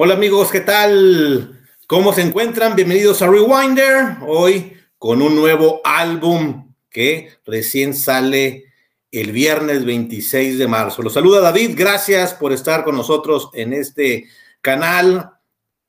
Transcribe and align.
Hola 0.00 0.14
amigos, 0.14 0.52
¿qué 0.52 0.60
tal? 0.60 1.60
¿Cómo 1.88 2.12
se 2.12 2.22
encuentran? 2.22 2.76
Bienvenidos 2.76 3.20
a 3.20 3.26
Rewinder. 3.26 4.18
Hoy 4.24 4.74
con 4.96 5.20
un 5.20 5.34
nuevo 5.34 5.80
álbum 5.82 6.72
que 6.88 7.30
recién 7.44 7.94
sale 7.94 8.66
el 9.10 9.32
viernes 9.32 9.84
26 9.84 10.56
de 10.56 10.68
marzo. 10.68 11.02
Los 11.02 11.14
saluda 11.14 11.40
David, 11.40 11.72
gracias 11.76 12.32
por 12.32 12.52
estar 12.52 12.84
con 12.84 12.94
nosotros 12.94 13.50
en 13.54 13.72
este 13.72 14.28
canal, 14.60 15.32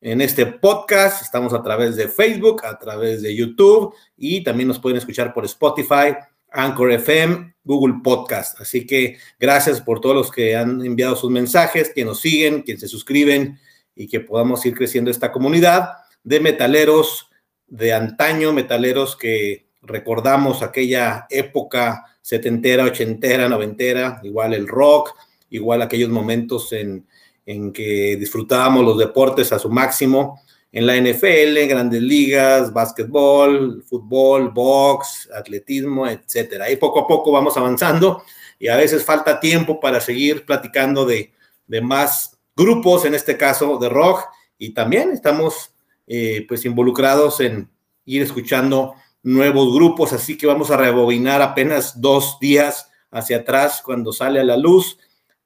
en 0.02 0.22
este 0.22 0.48
podcast. 0.48 1.22
Estamos 1.22 1.54
a 1.54 1.62
través 1.62 1.96
de 1.96 2.08
Facebook, 2.08 2.66
a 2.66 2.80
través 2.80 3.22
de 3.22 3.36
YouTube 3.36 3.94
y 4.18 4.44
también 4.44 4.70
nos 4.70 4.80
pueden 4.80 4.98
escuchar 4.98 5.36
por 5.36 5.46
Spotify, 5.46 6.16
Anchor 6.50 6.94
FM, 6.94 7.54
Google 7.64 8.02
Podcast. 8.04 8.60
Así 8.60 8.88
que 8.88 9.20
gracias 9.40 9.80
por 9.80 10.02
todos 10.02 10.16
los 10.16 10.32
que 10.32 10.56
han 10.56 10.84
enviado 10.84 11.16
sus 11.16 11.30
mensajes, 11.30 11.92
que 11.94 12.04
nos 12.04 12.20
siguen, 12.20 12.64
que 12.64 12.76
se 12.76 12.88
suscriben 12.88 13.60
y 14.00 14.08
que 14.08 14.22
podamos 14.22 14.66
ir 14.66 14.74
creciendo 14.74 15.12
esta 15.12 15.30
comunidad 15.30 15.90
de 16.24 16.40
metaleros 16.40 17.30
de 17.68 17.92
antaño, 17.92 18.54
metaleros 18.54 19.18
que 19.18 19.68
recordamos 19.82 20.64
aquella 20.64 21.28
época 21.30 22.06
setentera, 22.22 22.86
ochentera, 22.86 23.50
noventera, 23.50 24.22
igual 24.24 24.54
el 24.54 24.70
rock, 24.70 25.14
igual 25.50 25.82
aquellos 25.82 26.10
momentos 26.10 26.72
en, 26.72 27.06
en 27.46 27.74
que 27.74 28.16
disfrutábamos 28.18 28.86
los 28.86 28.98
deportes 28.98 29.52
a 29.52 29.60
su 29.60 29.70
máximo 29.70 30.42
en 30.72 30.88
la 30.88 30.96
NFL, 30.96 31.68
grandes 31.68 32.02
ligas, 32.02 32.72
básquetbol, 32.72 33.84
fútbol, 33.84 34.52
box, 34.52 35.30
atletismo, 35.36 36.08
etcétera. 36.08 36.72
Y 36.72 36.78
poco 36.78 37.02
a 37.02 37.08
poco 37.08 37.34
vamos 37.34 37.58
avanzando 37.58 38.24
y 38.58 38.70
a 38.70 38.78
veces 38.78 39.04
falta 39.04 39.42
tiempo 39.42 39.78
para 39.78 40.00
seguir 40.00 40.46
platicando 40.46 41.06
de, 41.06 41.34
de 41.68 41.82
más 41.82 42.39
grupos, 42.60 43.06
en 43.06 43.16
este 43.16 43.38
caso 43.38 43.78
de 43.78 43.90
rock, 43.90 44.26
y 44.58 44.74
también 44.74 45.12
estamos 45.12 45.74
eh, 46.06 46.46
pues 46.48 46.66
involucrados 46.66 47.40
en 47.40 47.70
ir 48.06 48.22
escuchando 48.22 48.96
nuevos 49.24 49.74
grupos, 49.74 50.14
así 50.14 50.38
que 50.38 50.48
vamos 50.48 50.70
a 50.70 50.78
rebobinar 50.78 51.42
apenas 51.42 52.00
dos 52.00 52.38
días 52.40 52.92
hacia 53.12 53.38
atrás 53.38 53.82
cuando 53.84 54.12
sale 54.14 54.40
a 54.40 54.44
la 54.44 54.58
luz 54.58 54.98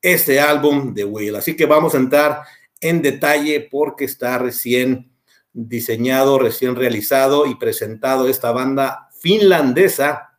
este 0.02 0.39
álbum 0.39 0.94
de 0.94 1.05
Will. 1.05 1.36
Así 1.36 1.55
que 1.55 1.66
vamos 1.66 1.95
a 1.95 1.97
entrar 1.97 2.42
en 2.81 3.02
detalle 3.02 3.67
porque 3.72 4.05
está 4.05 4.38
recién 4.38 5.11
diseñado, 5.53 6.39
recién 6.39 6.75
realizado 6.75 7.45
y 7.45 7.55
presentado 7.55 8.27
esta 8.27 8.52
banda 8.52 9.09
finlandesa 9.20 10.33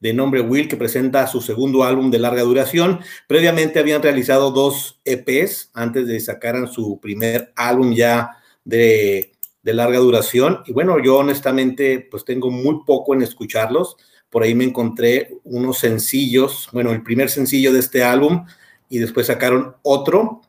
de 0.00 0.14
nombre 0.14 0.40
Will, 0.40 0.66
que 0.66 0.76
presenta 0.76 1.26
su 1.26 1.42
segundo 1.42 1.84
álbum 1.84 2.10
de 2.10 2.18
larga 2.18 2.42
duración. 2.42 3.00
Previamente 3.28 3.78
habían 3.78 4.02
realizado 4.02 4.50
dos 4.50 4.98
EPs 5.04 5.70
antes 5.74 6.06
de 6.06 6.18
sacaran 6.20 6.68
su 6.68 6.98
primer 7.00 7.52
álbum 7.54 7.94
ya 7.94 8.30
de, 8.64 9.32
de, 9.62 9.74
larga 9.74 9.98
duración. 9.98 10.62
Y 10.66 10.72
bueno, 10.72 10.98
yo 11.02 11.18
honestamente 11.18 12.08
pues 12.10 12.24
tengo 12.24 12.50
muy 12.50 12.82
poco 12.86 13.14
en 13.14 13.22
escucharlos. 13.22 13.96
Por 14.30 14.42
ahí 14.42 14.54
me 14.54 14.64
encontré 14.64 15.36
unos 15.44 15.78
sencillos, 15.78 16.68
bueno, 16.72 16.92
el 16.92 17.02
primer 17.02 17.28
sencillo 17.28 17.72
de 17.72 17.80
este 17.80 18.02
álbum 18.02 18.46
y 18.88 18.98
después 18.98 19.26
sacaron 19.26 19.76
otro. 19.82 20.40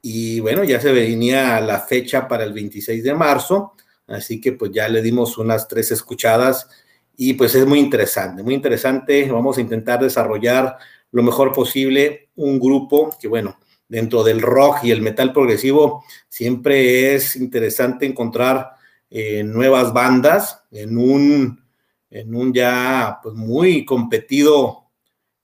Y 0.00 0.40
bueno, 0.40 0.62
ya 0.64 0.80
se 0.80 0.92
venía 0.92 1.60
la 1.60 1.80
fecha 1.80 2.28
para 2.28 2.44
el 2.44 2.52
26 2.52 3.02
de 3.02 3.14
marzo, 3.14 3.74
así 4.06 4.40
que 4.40 4.52
pues 4.52 4.72
ya 4.72 4.88
le 4.88 5.00
dimos 5.00 5.38
unas 5.38 5.68
tres 5.68 5.92
escuchadas 5.92 6.68
y 7.16 7.34
pues 7.34 7.54
es 7.54 7.66
muy 7.66 7.78
interesante, 7.78 8.42
muy 8.42 8.54
interesante. 8.54 9.30
Vamos 9.30 9.58
a 9.58 9.60
intentar 9.60 10.00
desarrollar 10.00 10.76
lo 11.10 11.22
mejor 11.22 11.52
posible 11.52 12.30
un 12.36 12.58
grupo 12.58 13.16
que, 13.20 13.28
bueno, 13.28 13.58
dentro 13.88 14.24
del 14.24 14.40
rock 14.40 14.84
y 14.84 14.90
el 14.90 15.02
metal 15.02 15.32
progresivo 15.32 16.04
siempre 16.28 17.14
es 17.14 17.36
interesante 17.36 18.06
encontrar 18.06 18.70
eh, 19.10 19.44
nuevas 19.44 19.92
bandas 19.92 20.64
en 20.70 20.96
un, 20.96 21.62
en 22.08 22.34
un 22.34 22.54
ya 22.54 23.18
pues, 23.22 23.34
muy 23.34 23.84
competido 23.84 24.84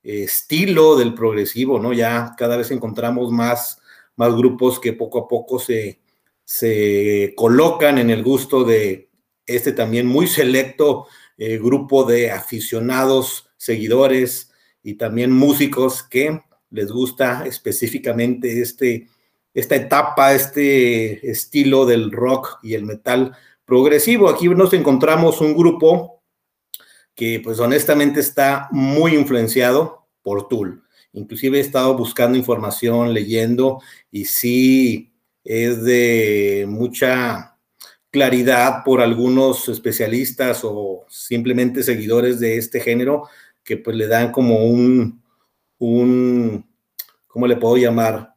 eh, 0.03 0.23
estilo 0.23 0.97
del 0.97 1.13
progresivo, 1.13 1.79
¿no? 1.79 1.93
Ya 1.93 2.35
cada 2.39 2.57
vez 2.57 2.71
encontramos 2.71 3.31
más, 3.31 3.79
más 4.17 4.35
grupos 4.35 4.81
que 4.81 4.95
poco 4.95 5.19
a 5.19 5.29
poco 5.29 5.59
se, 5.59 6.01
se 6.45 7.35
colocan 7.37 7.99
en 7.99 8.09
el 8.09 8.23
gusto 8.23 8.65
de 8.65 9.11
este 9.45 9.73
también 9.73 10.07
muy 10.07 10.27
selecto 10.27 11.07
eh, 11.39 11.59
grupo 11.59 12.05
de 12.05 12.31
aficionados, 12.31 13.49
seguidores 13.57 14.51
y 14.83 14.95
también 14.95 15.31
músicos 15.33 16.03
que 16.03 16.43
les 16.71 16.91
gusta 16.91 17.47
específicamente 17.47 18.61
este, 18.61 19.09
esta 19.55 19.77
etapa, 19.77 20.35
este 20.35 21.31
estilo 21.31 21.87
del 21.87 22.11
rock 22.13 22.59
y 22.63 22.75
el 22.75 22.85
metal 22.85 23.37
progresivo. 23.65 24.29
Aquí 24.29 24.49
nos 24.49 24.73
encontramos 24.73 25.41
un 25.41 25.57
grupo 25.57 26.23
que 27.15 27.41
pues 27.43 27.59
honestamente 27.59 28.21
está 28.21 28.69
muy 28.71 29.15
influenciado 29.15 30.09
por 30.23 30.49
Tool. 30.49 30.83
Inclusive 31.13 31.59
he 31.59 31.61
estado 31.61 31.97
buscando 31.97 32.39
información, 32.39 33.15
leyendo 33.15 33.81
y 34.11 34.25
sí 34.27 35.13
es 35.45 35.83
de 35.83 36.67
mucha 36.69 37.58
claridad 38.11 38.83
por 38.85 39.01
algunos 39.01 39.69
especialistas 39.69 40.61
o 40.65 41.05
simplemente 41.09 41.83
seguidores 41.83 42.41
de 42.41 42.57
este 42.57 42.81
género 42.81 43.29
que 43.63 43.77
pues 43.77 43.97
le 43.97 44.07
dan 44.07 44.33
como 44.33 44.65
un, 44.65 45.23
un, 45.79 46.67
¿cómo 47.27 47.47
le 47.47 47.57
puedo 47.57 47.77
llamar? 47.77 48.35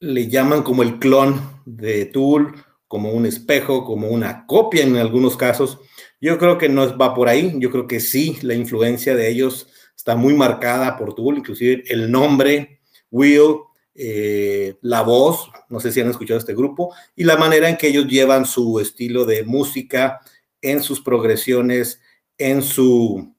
Le 0.00 0.28
llaman 0.28 0.62
como 0.62 0.82
el 0.82 0.98
clon 0.98 1.40
de 1.64 2.04
Tool, 2.06 2.54
como 2.86 3.12
un 3.12 3.26
espejo, 3.26 3.84
como 3.84 4.08
una 4.08 4.46
copia 4.46 4.82
en 4.82 4.96
algunos 4.96 5.36
casos. 5.36 5.78
Yo 6.20 6.38
creo 6.38 6.58
que 6.58 6.68
no 6.68 6.96
va 6.98 7.14
por 7.14 7.28
ahí, 7.28 7.54
yo 7.58 7.70
creo 7.70 7.86
que 7.86 8.00
sí, 8.00 8.38
la 8.42 8.54
influencia 8.54 9.14
de 9.14 9.30
ellos 9.30 9.68
está 9.96 10.14
muy 10.14 10.34
marcada 10.34 10.96
por 10.96 11.14
Tool, 11.14 11.38
inclusive 11.38 11.84
el 11.88 12.10
nombre, 12.10 12.80
Will, 13.10 13.56
eh, 13.98 14.76
la 14.80 15.02
voz, 15.02 15.50
no 15.68 15.80
sé 15.80 15.90
si 15.90 16.00
han 16.00 16.08
escuchado 16.08 16.38
este 16.38 16.54
grupo, 16.54 16.94
y 17.16 17.24
la 17.24 17.36
manera 17.36 17.68
en 17.68 17.76
que 17.76 17.88
ellos 17.88 18.06
llevan 18.06 18.46
su 18.46 18.78
estilo 18.80 19.24
de 19.24 19.42
música 19.44 20.20
en 20.62 20.82
sus 20.82 21.00
progresiones, 21.00 22.00
en 22.38 22.62
su, 22.62 23.34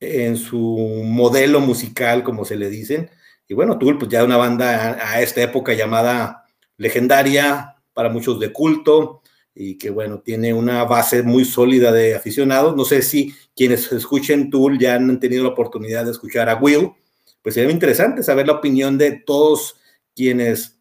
en 0.00 0.36
su 0.38 1.02
modelo 1.04 1.60
musical, 1.60 2.24
como 2.24 2.44
se 2.44 2.56
le 2.56 2.70
dicen. 2.70 3.10
Y 3.46 3.54
bueno, 3.54 3.78
Tool, 3.78 3.98
pues 3.98 4.10
ya 4.10 4.24
una 4.24 4.38
banda 4.38 4.98
a, 4.98 5.12
a 5.12 5.22
esta 5.22 5.42
época 5.42 5.74
llamada 5.74 6.46
legendaria, 6.78 7.76
para 7.92 8.08
muchos 8.08 8.40
de 8.40 8.52
culto, 8.52 9.20
y 9.54 9.78
que 9.78 9.90
bueno, 9.90 10.18
tiene 10.20 10.52
una 10.52 10.84
base 10.84 11.22
muy 11.22 11.44
sólida 11.44 11.92
de 11.92 12.16
aficionados. 12.16 12.74
No 12.74 12.84
sé 12.84 13.02
si 13.02 13.32
quienes 13.54 13.92
escuchen 13.92 14.50
Tool 14.50 14.78
ya 14.78 14.94
han 14.94 15.20
tenido 15.20 15.44
la 15.44 15.50
oportunidad 15.50 16.04
de 16.04 16.10
escuchar 16.10 16.48
a 16.48 16.56
Will, 16.56 16.90
pues 17.44 17.56
sería 17.56 17.70
interesante 17.70 18.22
saber 18.22 18.46
la 18.46 18.54
opinión 18.54 18.96
de 18.96 19.12
todos 19.12 19.76
quienes 20.16 20.80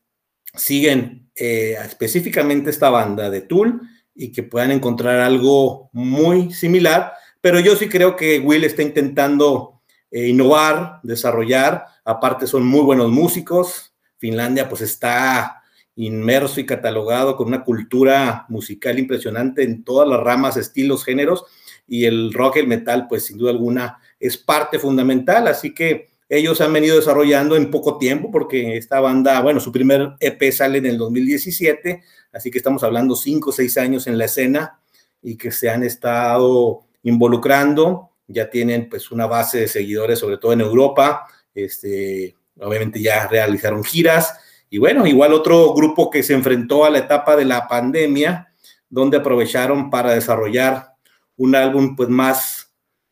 siguen 0.56 1.30
eh, 1.36 1.76
específicamente 1.84 2.70
esta 2.70 2.90
banda 2.90 3.30
de 3.30 3.42
Tool 3.42 3.82
y 4.16 4.32
que 4.32 4.44
puedan 4.44 4.72
encontrar 4.72 5.20
algo 5.20 5.90
muy 5.92 6.54
similar, 6.54 7.12
pero 7.42 7.60
yo 7.60 7.76
sí 7.76 7.90
creo 7.90 8.16
que 8.16 8.40
Will 8.40 8.64
está 8.64 8.82
intentando 8.82 9.82
eh, 10.10 10.30
innovar, 10.30 11.02
desarrollar, 11.04 11.84
aparte 12.06 12.48
son 12.48 12.66
muy 12.66 12.82
buenos 12.82 13.12
músicos, 13.12 13.94
Finlandia 14.18 14.70
pues 14.70 14.80
está 14.82 15.64
inmerso 15.96 16.62
y 16.62 16.66
catalogado 16.66 17.36
con 17.36 17.48
una 17.48 17.66
cultura 17.66 18.46
musical 18.48 18.98
impresionante 19.00 19.64
en 19.64 19.84
todas 19.84 20.08
las 20.08 20.22
ramas, 20.22 20.56
estilos, 20.56 21.04
géneros, 21.04 21.44
y 21.86 22.06
el 22.06 22.32
rock 22.32 22.56
el 22.58 22.68
metal 22.68 23.08
pues 23.10 23.26
sin 23.26 23.38
duda 23.38 23.52
alguna 23.52 24.00
es 24.18 24.38
parte 24.38 24.80
fundamental, 24.80 25.50
así 25.50 25.74
que 25.74 26.13
ellos 26.38 26.62
han 26.62 26.74
venido 26.74 26.96
desarrollando 26.96 27.56
en 27.56 27.70
poco 27.70 28.00
tiempo 28.00 28.32
porque 28.32 28.76
esta 28.76 29.00
banda, 29.00 29.40
bueno, 29.42 29.60
su 29.60 29.72
primer 29.72 30.14
EP 30.20 30.52
sale 30.52 30.80
en 30.80 30.88
el 30.88 30.98
2017, 30.98 32.04
así 32.32 32.50
que 32.50 32.58
estamos 32.58 32.84
hablando 32.84 33.16
cinco 33.16 33.52
o 33.52 33.54
seis 33.54 33.78
años 33.78 34.08
en 34.08 34.18
la 34.18 34.26
escena 34.26 34.80
y 35.22 35.38
que 35.38 35.52
se 35.52 35.70
han 35.70 35.84
estado 35.84 36.86
involucrando, 37.04 38.10
ya 38.28 38.50
tienen 38.50 38.90
pues 38.90 39.12
una 39.12 39.28
base 39.28 39.60
de 39.60 39.68
seguidores, 39.68 40.18
sobre 40.18 40.38
todo 40.38 40.54
en 40.54 40.62
Europa, 40.62 41.28
este, 41.54 42.36
obviamente 42.60 43.00
ya 43.00 43.28
realizaron 43.28 43.84
giras. 43.84 44.34
Y 44.70 44.80
bueno, 44.80 45.06
igual 45.06 45.34
otro 45.34 45.74
grupo 45.76 46.10
que 46.10 46.24
se 46.24 46.34
enfrentó 46.34 46.84
a 46.84 46.90
la 46.90 46.98
etapa 46.98 47.36
de 47.36 47.46
la 47.46 47.68
pandemia, 47.68 48.52
donde 48.90 49.18
aprovecharon 49.18 49.92
para 49.92 50.14
desarrollar 50.16 50.94
un 51.38 51.54
álbum 51.54 51.96
pues 51.96 52.10
más 52.10 52.63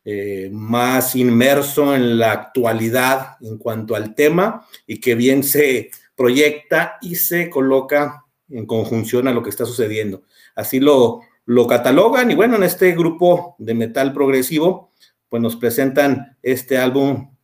eh, 0.04 0.50
más 0.52 1.14
inmerso 1.14 1.94
en 1.94 2.18
la 2.18 2.32
actualidad 2.32 3.36
en 3.40 3.56
cuanto 3.58 3.94
al 3.94 4.14
tema 4.14 4.66
y 4.86 4.98
que 4.98 5.14
bien 5.14 5.42
se 5.44 5.90
proyecta 6.16 6.98
y 7.00 7.14
se 7.14 7.48
coloca 7.48 8.24
en 8.48 8.66
conjunción 8.66 9.28
a 9.28 9.32
lo 9.32 9.42
que 9.42 9.50
está 9.50 9.64
sucediendo. 9.64 10.22
Así 10.54 10.80
lo, 10.80 11.20
lo 11.46 11.66
catalogan 11.66 12.30
y 12.30 12.34
bueno, 12.34 12.56
en 12.56 12.64
este 12.64 12.92
grupo 12.92 13.56
de 13.58 13.74
metal 13.74 14.12
progresivo, 14.12 14.90
pues 15.28 15.42
nos 15.42 15.56
presentan 15.56 16.36
este 16.42 16.78
álbum 16.78 17.34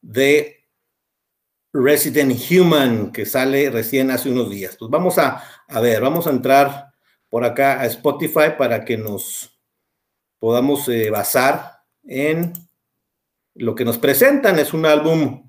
de 0.00 0.64
Resident 1.72 2.36
Human, 2.50 3.12
que 3.12 3.26
sale 3.26 3.70
recién 3.70 4.10
hace 4.10 4.30
unos 4.30 4.50
días. 4.50 4.76
Pues 4.78 4.90
vamos 4.90 5.18
a, 5.18 5.44
a 5.68 5.80
ver, 5.80 6.00
vamos 6.00 6.26
a 6.26 6.30
entrar 6.30 6.86
por 7.28 7.44
acá 7.44 7.80
a 7.80 7.86
Spotify 7.86 8.54
para 8.58 8.84
que 8.84 8.96
nos 8.96 9.59
podamos 10.40 10.88
eh, 10.88 11.10
basar 11.10 11.82
en 12.02 12.52
lo 13.54 13.76
que 13.76 13.84
nos 13.84 13.98
presentan. 13.98 14.58
Es 14.58 14.74
un 14.74 14.86
álbum 14.86 15.48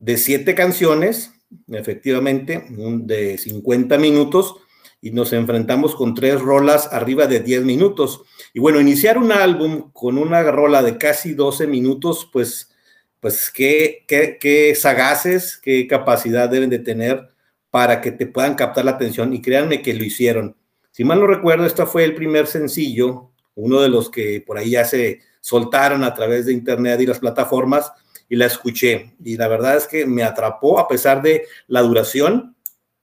de 0.00 0.16
siete 0.16 0.56
canciones, 0.56 1.32
efectivamente, 1.68 2.64
de 2.68 3.38
50 3.38 3.98
minutos, 3.98 4.56
y 5.00 5.10
nos 5.10 5.32
enfrentamos 5.32 5.94
con 5.94 6.14
tres 6.14 6.40
rolas 6.40 6.92
arriba 6.92 7.26
de 7.26 7.40
10 7.40 7.64
minutos. 7.64 8.22
Y 8.54 8.60
bueno, 8.60 8.80
iniciar 8.80 9.18
un 9.18 9.32
álbum 9.32 9.90
con 9.92 10.16
una 10.16 10.42
rola 10.42 10.82
de 10.82 10.96
casi 10.96 11.34
12 11.34 11.66
minutos, 11.66 12.28
pues, 12.32 12.72
pues 13.20 13.50
qué, 13.50 14.04
qué, 14.08 14.38
qué 14.40 14.74
sagaces, 14.74 15.58
qué 15.58 15.86
capacidad 15.86 16.48
deben 16.48 16.70
de 16.70 16.78
tener 16.78 17.28
para 17.70 18.00
que 18.00 18.12
te 18.12 18.26
puedan 18.26 18.54
captar 18.54 18.84
la 18.84 18.92
atención. 18.92 19.32
Y 19.32 19.42
créanme 19.42 19.82
que 19.82 19.92
lo 19.92 20.04
hicieron. 20.04 20.56
Si 20.92 21.04
mal 21.04 21.20
no 21.20 21.26
recuerdo, 21.26 21.66
este 21.66 21.84
fue 21.84 22.04
el 22.04 22.14
primer 22.14 22.46
sencillo, 22.46 23.31
uno 23.54 23.80
de 23.80 23.88
los 23.88 24.10
que 24.10 24.42
por 24.46 24.58
ahí 24.58 24.70
ya 24.70 24.84
se 24.84 25.20
soltaron 25.40 26.04
a 26.04 26.14
través 26.14 26.46
de 26.46 26.52
internet 26.52 27.00
y 27.00 27.06
las 27.06 27.18
plataformas, 27.18 27.92
y 28.28 28.36
la 28.36 28.46
escuché. 28.46 29.14
Y 29.22 29.36
la 29.36 29.46
verdad 29.46 29.76
es 29.76 29.86
que 29.86 30.06
me 30.06 30.22
atrapó 30.22 30.78
a 30.78 30.88
pesar 30.88 31.20
de 31.20 31.44
la 31.66 31.82
duración, 31.82 32.56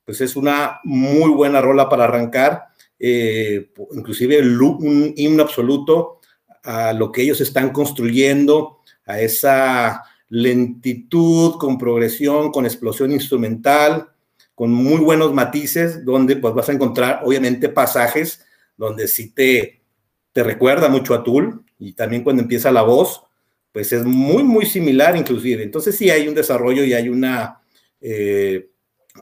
pues 0.04 0.22
es 0.22 0.36
una 0.36 0.80
muy 0.84 1.30
buena 1.30 1.62
rola 1.62 1.88
para 1.88 2.06
arrancar, 2.06 2.64
eh, 2.98 3.72
inclusive 3.92 4.42
un 4.42 5.14
himno 5.16 5.44
absoluto 5.44 6.20
a 6.64 6.94
lo 6.94 7.12
que 7.12 7.22
ellos 7.22 7.42
están 7.42 7.70
construyendo, 7.70 8.80
a 9.06 9.20
esa 9.22 10.04
lentitud 10.30 11.58
con 11.60 11.78
progresión, 11.78 12.52
con 12.52 12.66
explosión 12.66 13.12
instrumental, 13.12 14.10
con 14.56 14.72
muy 14.72 14.98
buenos 14.98 15.34
matices, 15.34 16.04
donde 16.04 16.38
pues 16.38 16.54
vas 16.54 16.70
a 16.70 16.74
encontrar 16.74 17.22
obviamente 17.24 17.70
pasajes 17.70 18.46
donde 18.76 19.08
sí 19.08 19.32
te, 19.32 19.79
te 20.32 20.44
recuerda 20.44 20.90
mucho 20.90 21.14
a 21.14 21.24
Tool 21.24 21.64
y 21.78 21.94
también 21.94 22.24
cuando 22.24 22.42
empieza 22.42 22.72
la 22.72 22.82
voz, 22.82 23.24
pues 23.72 23.92
es 23.94 24.06
muy, 24.06 24.44
muy 24.44 24.66
similar 24.66 25.16
inclusive. 25.16 25.64
Entonces 25.64 25.96
sí 25.96 26.10
hay 26.10 26.28
un 26.28 26.36
desarrollo 26.36 26.84
y 26.84 26.94
hay 26.94 27.10
una 27.10 27.62
eh, 28.02 28.70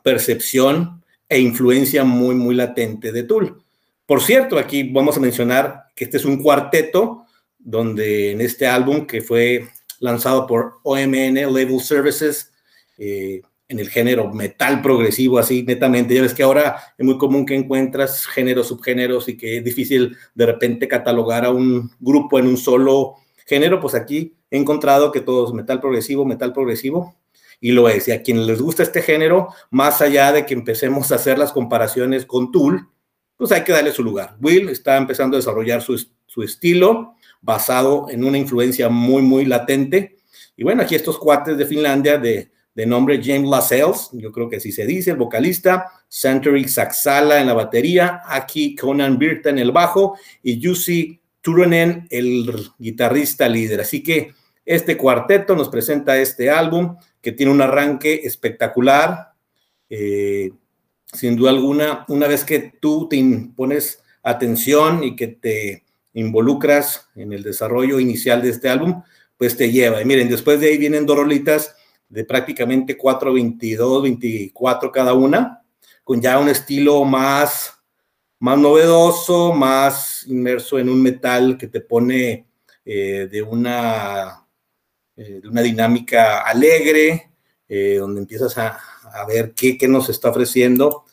percepción 0.04 1.04
e 1.30 1.39
influencia 1.39 2.04
muy, 2.04 2.36
muy 2.36 2.56
latente 2.56 3.12
de 3.12 3.24
Tool. 3.24 3.62
Por 4.06 4.21
cierto, 4.21 4.57
aquí 4.57 4.83
vamos 4.83 5.18
a 5.18 5.19
mencionar 5.19 5.88
que 5.95 6.06
este 6.06 6.18
es 6.18 6.25
un 6.25 6.42
cuarteto 6.42 7.25
donde 7.59 8.31
en 8.31 8.42
este 8.42 8.65
álbum 8.65 9.06
que 9.06 9.21
fue 9.21 9.68
lanzado 10.00 10.48
por 10.48 10.75
OMN 10.83 11.36
Label 11.36 11.81
Services, 11.81 12.54
eh, 12.98 13.42
en 13.69 13.80
el 13.80 13.90
género 13.90 14.31
metal 14.31 14.81
progresivo, 14.81 15.40
así 15.40 15.64
netamente. 15.64 16.16
Ya 16.16 16.22
ves 16.22 16.34
que 16.34 16.44
ahora 16.44 16.78
es 16.98 17.06
muy 17.06 17.18
común 17.18 17.46
que 17.46 17.56
encuentras 17.56 18.25
géneros, 18.25 18.68
subgéneros 18.68 19.28
y 19.28 19.38
que 19.38 19.58
es 19.58 19.64
difícil 19.64 20.16
de 20.36 20.46
repente 20.46 20.88
catalogar 20.88 21.46
a 21.46 21.52
un 21.52 21.92
grupo 22.00 22.40
en 22.40 22.48
un 22.48 22.58
solo 22.58 23.16
género, 23.46 23.80
pues 23.80 23.96
aquí 23.96 24.36
he 24.52 24.58
encontrado 24.58 25.12
que 25.12 25.22
todo 25.22 25.48
es 25.48 25.54
metal 25.54 25.80
progresivo, 25.80 26.25
metal 26.25 26.54
progresivo, 26.54 27.16
y 27.60 27.72
lo 27.72 27.90
es. 27.90 28.08
Y 28.08 28.12
a 28.12 28.22
quienes 28.22 28.46
les 28.46 28.62
gusta 28.62 28.84
este 28.84 29.02
género, 29.02 29.50
más 29.72 30.02
allá 30.02 30.31
de 30.31 30.46
que 30.46 30.54
empecemos 30.54 31.12
a 31.12 31.16
hacer 31.16 31.38
las 31.38 31.52
comparaciones 31.52 32.25
con 32.25 32.52
Tool, 32.52 32.88
pues 33.36 33.52
hay 33.52 33.64
que 33.64 33.72
darle 33.72 33.92
su 33.92 34.04
lugar. 34.04 34.38
Will 34.42 34.69
está 34.69 34.98
empezando 34.98 35.36
a 35.36 35.40
desarrollar 35.40 35.81
su, 35.81 35.98
su 36.25 36.44
estilo 36.44 37.16
basado 37.42 38.08
en 38.10 38.24
una 38.24 38.38
influencia 38.38 38.90
muy, 38.90 39.22
muy 39.22 39.46
latente. 39.46 40.18
Y 40.56 40.64
bueno, 40.64 40.84
aquí 40.84 40.96
estos 40.96 41.18
cuates 41.18 41.58
de 41.58 41.66
Finlandia 41.66 42.18
de, 42.18 42.52
de 42.78 42.86
nombre 42.86 43.20
James 43.24 43.50
Lascelles, 43.50 44.10
yo 44.12 44.32
creo 44.32 44.48
que 44.48 44.58
así 44.58 44.72
se 44.72 44.86
dice, 44.86 45.10
el 45.10 45.18
vocalista, 45.18 45.88
Santori 46.08 46.68
Saxala 46.68 47.42
en 47.42 47.48
la 47.48 47.56
batería, 47.56 48.22
aquí 48.24 48.76
Conan 48.76 49.18
Birta 49.18 49.50
en 49.50 49.58
el 49.58 49.72
bajo 49.72 50.16
y 50.44 50.64
Jussi 50.64 51.20
Turunen, 51.42 52.06
el 52.12 52.70
guitarrista 52.78 53.50
líder. 53.50 53.82
Así 53.82 54.04
que 54.04 54.36
este 54.64 54.96
cuarteto 54.96 55.56
nos 55.56 55.70
presenta 55.70 56.20
este 56.20 56.52
álbum 56.52 56.96
que 57.20 57.32
tiene 57.32 57.52
un 57.52 57.64
arranque 57.64 58.22
espectacular. 58.24 59.32
Eh, 59.90 60.52
sin 61.12 61.36
duda 61.36 61.50
alguna, 61.50 62.06
una 62.10 62.28
vez 62.28 62.44
que 62.44 62.74
tú 62.80 63.10
te 63.10 63.50
pones 63.56 64.04
atención 64.22 65.04
y 65.04 65.16
que 65.16 65.30
te 65.30 65.84
involucras 66.14 67.10
en 67.16 67.34
el 67.34 67.42
desarrollo 67.42 68.00
inicial 68.00 68.44
de 68.44 68.50
este 68.50 68.70
álbum, 68.70 69.02
pues 69.36 69.58
te 69.58 69.72
lleva. 69.72 70.00
Y 70.00 70.06
miren, 70.06 70.30
después 70.30 70.60
de 70.60 70.68
ahí 70.68 70.78
vienen 70.78 71.08
dos 71.08 71.18
rolitas 71.18 71.74
de 72.09 72.24
prácticamente 72.24 72.98
4, 72.98 73.33
22, 73.33 74.04
24 74.04 74.92
cada 74.92 75.13
una, 75.13 75.62
con 76.04 76.21
ya 76.21 76.39
un 76.39 76.50
estilo 76.50 77.04
más 77.04 77.77
más 78.39 78.57
novedoso, 78.57 79.54
más 79.54 80.25
inmerso 80.27 80.77
en 80.80 80.89
un 80.89 81.01
metal 81.01 81.57
que 81.57 81.68
te 81.68 81.81
pone 81.81 82.48
eh, 82.86 83.27
de, 83.30 83.42
una, 83.42 84.45
eh, 85.15 85.42
una 85.50 85.62
dinámica 85.62 86.42
alegre, 86.42 87.31
eh, 87.68 87.98
donde 88.00 88.21
empiezas 88.21 88.57
a, 88.57 88.80
ver 89.27 89.54
qué, 89.54 89.77
qué, 89.77 89.88
nos 89.88 90.09
está 90.09 90.30
ofreciendo. 90.30 91.06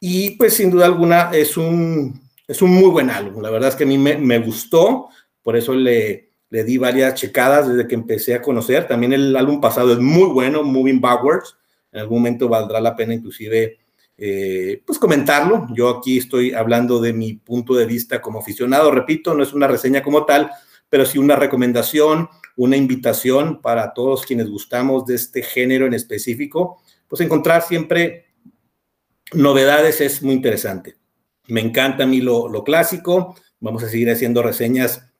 Y 0.00 0.30
pues 0.30 0.54
sin 0.54 0.70
duda 0.70 0.86
alguna 0.86 1.30
es 1.32 1.56
un, 1.56 2.20
es 2.46 2.60
un 2.60 2.70
muy 2.70 2.90
buen 2.90 3.10
álbum. 3.10 3.42
La 3.42 3.50
verdad 3.50 3.70
es 3.70 3.76
que 3.76 3.84
a 3.84 3.86
mí 3.86 3.96
me, 3.96 4.16
me 4.16 4.38
gustó, 4.38 5.08
por 5.42 5.56
eso 5.56 5.74
le, 5.74 6.23
le 6.54 6.62
di 6.62 6.78
varias 6.78 7.14
checadas 7.14 7.66
desde 7.66 7.88
que 7.88 7.96
empecé 7.96 8.32
a 8.32 8.40
conocer. 8.40 8.86
También 8.86 9.12
el 9.12 9.34
álbum 9.34 9.60
pasado 9.60 9.92
es 9.92 9.98
muy 9.98 10.28
bueno, 10.28 10.62
Moving 10.62 11.00
Backwards. 11.00 11.56
En 11.90 12.02
algún 12.02 12.18
momento 12.18 12.48
valdrá 12.48 12.80
la 12.80 12.94
pena 12.94 13.12
inclusive 13.12 13.80
eh, 14.16 14.80
pues 14.86 15.00
comentarlo. 15.00 15.66
Yo 15.74 15.88
aquí 15.88 16.16
estoy 16.16 16.54
hablando 16.54 17.00
de 17.00 17.12
mi 17.12 17.32
punto 17.32 17.74
de 17.74 17.86
vista 17.86 18.22
como 18.22 18.38
aficionado, 18.38 18.92
repito, 18.92 19.34
no 19.34 19.42
es 19.42 19.52
una 19.52 19.66
reseña 19.66 20.00
como 20.00 20.26
tal, 20.26 20.48
pero 20.88 21.04
sí 21.04 21.18
una 21.18 21.34
recomendación, 21.34 22.28
una 22.54 22.76
invitación 22.76 23.60
para 23.60 23.92
todos 23.92 24.24
quienes 24.24 24.48
gustamos 24.48 25.06
de 25.06 25.16
este 25.16 25.42
género 25.42 25.86
en 25.86 25.94
específico, 25.94 26.80
pues 27.08 27.20
encontrar 27.20 27.62
siempre 27.62 28.26
novedades 29.32 30.00
es 30.00 30.22
muy 30.22 30.34
interesante. 30.34 30.94
Me 31.48 31.62
encanta 31.62 32.04
a 32.04 32.06
mí 32.06 32.20
lo, 32.20 32.48
lo 32.48 32.62
clásico, 32.62 33.34
vamos 33.58 33.82
a 33.82 33.88
seguir 33.88 34.08
haciendo 34.08 34.40
reseñas 34.40 35.10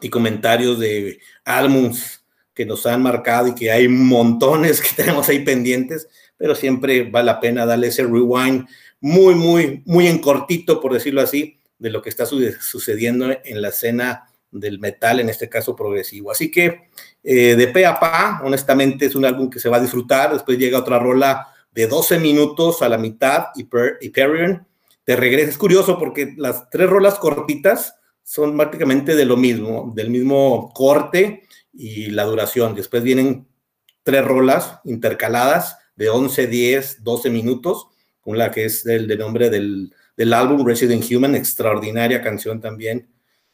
y 0.00 0.08
comentarios 0.08 0.78
de 0.78 1.20
álbums 1.44 2.24
que 2.52 2.66
nos 2.66 2.86
han 2.86 3.02
marcado 3.02 3.48
y 3.48 3.54
que 3.54 3.70
hay 3.70 3.88
montones 3.88 4.80
que 4.80 4.94
tenemos 4.96 5.28
ahí 5.28 5.40
pendientes 5.44 6.08
pero 6.36 6.54
siempre 6.54 7.04
vale 7.10 7.26
la 7.26 7.40
pena 7.40 7.66
darle 7.66 7.88
ese 7.88 8.02
rewind 8.02 8.66
muy, 9.00 9.34
muy, 9.34 9.82
muy 9.86 10.06
en 10.08 10.18
cortito, 10.18 10.80
por 10.80 10.92
decirlo 10.92 11.20
así, 11.20 11.58
de 11.78 11.90
lo 11.90 12.02
que 12.02 12.08
está 12.08 12.26
sucediendo 12.26 13.30
en 13.44 13.62
la 13.62 13.68
escena 13.68 14.30
del 14.50 14.78
metal, 14.78 15.20
en 15.20 15.28
este 15.28 15.48
caso 15.48 15.74
progresivo. 15.74 16.30
Así 16.30 16.50
que 16.50 16.88
eh, 17.22 17.56
de 17.56 17.66
pe 17.68 17.84
a 17.84 17.98
pa, 17.98 18.40
honestamente 18.44 19.06
es 19.06 19.14
un 19.14 19.24
álbum 19.24 19.50
que 19.50 19.58
se 19.58 19.68
va 19.68 19.78
a 19.78 19.80
disfrutar. 19.80 20.32
Después 20.32 20.58
llega 20.58 20.78
otra 20.78 20.98
rola 20.98 21.48
de 21.72 21.86
12 21.86 22.18
minutos 22.18 22.82
a 22.82 22.88
la 22.88 22.98
mitad, 22.98 23.46
y 23.56 23.66
Hyperion. 24.00 24.66
Te 25.04 25.16
regresa. 25.16 25.50
Es 25.50 25.58
curioso 25.58 25.98
porque 25.98 26.34
las 26.38 26.70
tres 26.70 26.88
rolas 26.88 27.18
cortitas 27.18 27.96
son 28.24 28.56
prácticamente 28.56 29.14
de 29.14 29.26
lo 29.26 29.36
mismo, 29.36 29.92
del 29.94 30.10
mismo 30.10 30.72
corte 30.74 31.42
y 31.72 32.06
la 32.06 32.24
duración. 32.24 32.74
Después 32.74 33.02
vienen 33.02 33.46
tres 34.02 34.24
rolas 34.24 34.80
intercaladas 34.84 35.76
de 35.94 36.08
11, 36.08 36.46
10, 36.46 37.04
12 37.04 37.30
minutos, 37.30 37.86
con 38.20 38.38
la 38.38 38.50
que 38.50 38.64
es 38.64 38.82
del, 38.82 39.06
nombre 39.18 39.50
del, 39.50 39.92
álbum 40.32 40.66
Resident 40.66 41.04
Human, 41.10 41.34
extraordinaria 41.34 42.22
canción 42.22 42.60
también, 42.60 43.08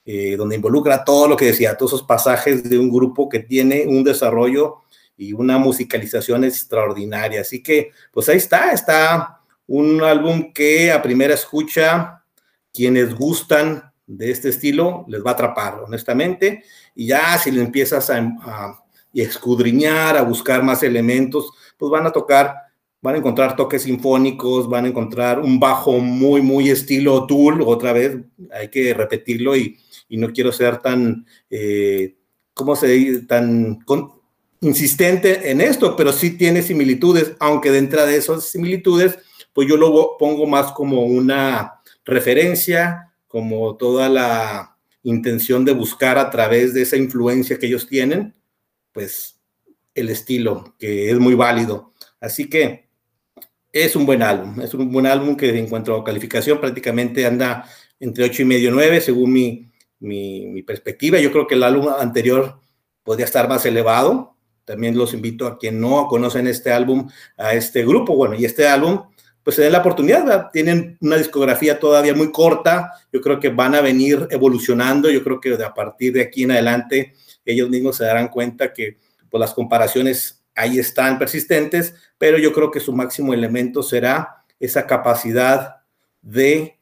eh, 0.05 0.37
donde 0.37 0.55
involucra 0.55 1.05
todo 1.05 1.27
lo 1.27 1.37
que 1.37 1.47
decía, 1.47 1.77
todos 1.77 1.95
esos 1.95 2.07
pasajes 2.07 2.63
de 2.63 2.79
un 2.79 2.91
grupo 2.91 3.29
que 3.29 3.41
tiene 3.41 3.87
un 3.87 4.05
desarrollo 4.05 4.83
y 5.17 5.33
una 5.33 5.59
musicalización 5.59 6.45
extraordinaria. 6.45 7.41
Así 7.41 7.61
que, 7.63 7.91
pues 8.13 8.29
ahí 8.29 8.37
está, 8.37 8.73
está 8.73 9.41
un 9.67 10.03
álbum 10.03 10.53
que 10.53 10.93
a 10.93 11.03
primera 11.03 11.35
escucha, 11.35 12.25
quienes 12.73 13.15
gustan 13.15 13.90
de 14.11 14.31
este 14.31 14.49
estilo, 14.49 15.05
les 15.09 15.25
va 15.25 15.31
a 15.31 15.35
atrapar, 15.35 15.85
honestamente, 15.87 16.65
y 16.97 17.07
ya 17.07 17.39
si 17.39 17.53
le 17.53 17.63
empiezas 17.63 18.11
a, 18.11 18.83
escudriñar, 19.15 20.17
a 20.17 20.23
buscar 20.23 20.63
más 20.63 20.83
elementos, 20.83 21.53
pues 21.77 21.91
van 21.91 22.07
a 22.07 22.13
tocar, 22.13 22.55
van 23.01 23.15
a 23.15 23.19
encontrar 23.19 23.57
toques 23.57 23.83
sinfónicos, 23.83 24.69
van 24.69 24.85
a 24.85 24.89
encontrar 24.89 25.41
un 25.41 25.59
bajo 25.61 25.99
muy, 25.99 26.43
muy 26.43 26.71
estilo 26.71 27.27
Tool, 27.27 27.63
otra 27.63 27.93
vez, 27.93 28.19
hay 28.53 28.69
que 28.69 28.95
repetirlo 28.95 29.57
y, 29.57 29.79
no 30.11 30.33
quiero 30.33 30.51
ser 30.51 30.79
tan, 30.79 31.25
eh, 31.49 32.17
¿cómo 32.53 32.75
se 32.75 32.89
dice?, 32.89 33.27
tan 33.27 33.79
insistente 34.61 35.53
en 35.53 35.61
esto, 35.61 35.95
pero 35.95 36.13
sí 36.13 36.37
tiene 36.37 36.63
similitudes, 36.63 37.37
aunque 37.39 37.71
dentro 37.71 38.05
de 38.05 38.17
esas 38.17 38.43
similitudes, 38.43 39.19
pues 39.53 39.69
yo 39.69 39.77
lo 39.77 40.17
pongo 40.19 40.47
más 40.47 40.73
como 40.73 41.05
una 41.05 41.81
referencia, 42.05 43.10
como 43.31 43.77
toda 43.77 44.09
la 44.09 44.77
intención 45.05 45.65
de 45.65 45.73
buscar 45.73 46.19
a 46.19 46.31
través 46.31 46.75
de 46.75 46.83
esa 46.83 46.97
influencia 46.97 47.61
que 47.61 47.67
ellos 47.67 47.87
tienen, 47.87 48.35
pues 48.91 49.41
el 49.95 50.09
estilo, 50.09 50.75
que 50.81 51.13
es 51.13 51.19
muy 51.21 51.37
válido. 51.37 51.93
Así 52.21 52.51
que 52.51 52.89
es 53.73 53.95
un 53.95 54.05
buen 54.05 54.23
álbum, 54.23 54.61
es 54.61 54.75
un 54.75 54.91
buen 54.91 55.07
álbum 55.07 55.37
que 55.37 55.57
en 55.57 55.69
cuanto 55.69 55.95
a 55.95 56.03
calificación 56.03 56.61
prácticamente 56.61 57.25
anda 57.25 57.65
entre 58.01 58.25
8 58.25 58.43
y 58.43 58.45
medio 58.47 58.73
9 58.73 59.01
según 59.01 59.33
mi, 59.33 59.71
mi, 60.01 60.63
perspectiva. 60.65 61.21
Yo 61.21 61.31
creo 61.31 61.47
que 61.47 61.55
el 61.55 61.63
álbum 61.63 61.89
anterior 61.89 62.59
podría 63.05 63.27
estar 63.27 63.49
más 63.49 63.65
elevado. 63.65 64.35
También 64.65 64.99
los 64.99 65.15
invito 65.15 65.47
a 65.47 65.57
quien 65.57 65.81
no 65.81 66.09
conocen 66.09 66.49
este 66.49 66.73
álbum, 66.73 67.09
a 67.37 67.55
este 67.55 67.87
grupo. 67.87 68.17
Bueno, 68.17 68.35
y 68.35 68.45
este 68.45 68.67
álbum, 68.67 69.05
pues 69.51 69.57
se 69.57 69.63
den 69.63 69.73
la 69.73 69.81
oportunidad. 69.81 70.53
Tienen 70.53 70.97
una 71.01 71.17
discografía 71.17 71.81
todavía 71.81 72.15
muy 72.15 72.31
corta. 72.31 72.93
Yo 73.13 73.21
creo 73.21 73.41
que 73.41 73.49
van 73.49 73.75
a 73.75 73.81
venir 73.81 74.29
evolucionando. 74.31 75.11
Yo 75.11 75.25
creo 75.25 75.41
que 75.41 75.55
a 75.55 75.75
partir 75.75 76.13
de 76.13 76.23
aquí 76.23 76.45
en 76.45 76.53
adelante 76.53 77.15
ellos 77.45 77.69
mismos 77.69 77.97
se 77.97 78.05
darán 78.05 78.29
cuenta 78.29 78.73
que 78.73 78.99
pues, 79.29 79.41
las 79.41 79.53
comparaciones 79.53 80.45
ahí 80.55 80.79
están 80.79 81.19
persistentes, 81.19 81.97
pero 82.17 82.39
yo 82.39 82.53
creo 82.53 82.71
que 82.71 82.79
su 82.79 82.93
máximo 82.93 83.35
elemento 83.35 83.83
será 83.83 84.45
esa 84.61 84.87
capacidad 84.87 85.79
de 86.23 86.79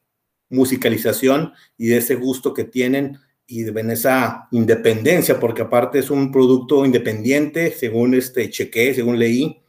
musicalización 0.51 1.55
y 1.79 1.87
de 1.87 1.97
ese 1.97 2.17
gusto 2.17 2.53
que 2.53 2.65
tienen 2.65 3.19
y 3.47 3.63
de 3.63 3.93
esa 3.95 4.47
independencia, 4.51 5.41
porque 5.41 5.63
aparte 5.63 6.01
es 6.01 6.11
un 6.11 6.31
producto 6.31 6.85
independiente, 6.85 7.71
según 7.71 8.13
este 8.13 8.51
cheque, 8.51 8.93
según 8.93 9.19
leí. 9.19 9.63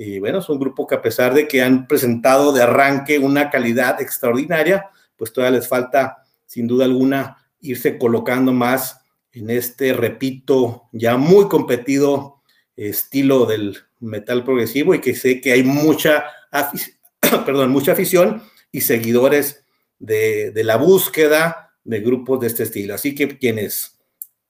Y 0.00 0.20
bueno, 0.20 0.38
es 0.38 0.48
un 0.48 0.60
grupo 0.60 0.86
que 0.86 0.94
a 0.94 1.02
pesar 1.02 1.34
de 1.34 1.48
que 1.48 1.60
han 1.60 1.88
presentado 1.88 2.52
de 2.52 2.62
arranque 2.62 3.18
una 3.18 3.50
calidad 3.50 4.00
extraordinaria, 4.00 4.90
pues 5.16 5.32
todavía 5.32 5.58
les 5.58 5.66
falta, 5.66 6.18
sin 6.46 6.68
duda 6.68 6.84
alguna, 6.84 7.36
irse 7.60 7.98
colocando 7.98 8.52
más 8.52 9.00
en 9.32 9.50
este, 9.50 9.92
repito, 9.92 10.84
ya 10.92 11.16
muy 11.16 11.48
competido 11.48 12.42
estilo 12.76 13.44
del 13.44 13.76
metal 13.98 14.44
progresivo 14.44 14.94
y 14.94 15.00
que 15.00 15.16
sé 15.16 15.40
que 15.40 15.50
hay 15.50 15.64
mucha, 15.64 16.26
perdón, 17.44 17.72
mucha 17.72 17.90
afición 17.90 18.40
y 18.70 18.82
seguidores 18.82 19.64
de, 19.98 20.52
la 20.54 20.76
búsqueda 20.76 21.72
de 21.82 21.98
grupos 21.98 22.38
de 22.38 22.46
este 22.46 22.62
estilo. 22.62 22.94
Así 22.94 23.16
que 23.16 23.36
quienes 23.36 23.98